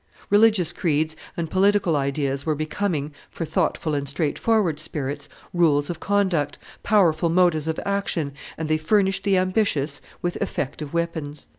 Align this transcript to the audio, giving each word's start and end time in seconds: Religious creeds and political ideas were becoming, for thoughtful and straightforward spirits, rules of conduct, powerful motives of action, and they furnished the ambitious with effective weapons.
Religious 0.31 0.73
creeds 0.73 1.15
and 1.37 1.51
political 1.51 1.95
ideas 1.95 2.43
were 2.43 2.55
becoming, 2.55 3.13
for 3.29 3.45
thoughtful 3.45 3.93
and 3.93 4.09
straightforward 4.09 4.79
spirits, 4.79 5.29
rules 5.53 5.91
of 5.91 5.99
conduct, 5.99 6.57
powerful 6.81 7.29
motives 7.29 7.67
of 7.67 7.79
action, 7.85 8.33
and 8.57 8.67
they 8.67 8.79
furnished 8.79 9.23
the 9.23 9.37
ambitious 9.37 10.01
with 10.23 10.37
effective 10.37 10.91
weapons. 10.91 11.45